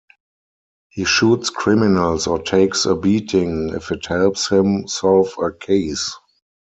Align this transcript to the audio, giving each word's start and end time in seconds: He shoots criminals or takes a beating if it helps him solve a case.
He 0.89 1.05
shoots 1.05 1.51
criminals 1.51 2.25
or 2.25 2.41
takes 2.41 2.87
a 2.87 2.95
beating 2.95 3.69
if 3.75 3.91
it 3.91 4.07
helps 4.07 4.49
him 4.49 4.87
solve 4.87 5.35
a 5.37 5.51
case. 5.51 6.15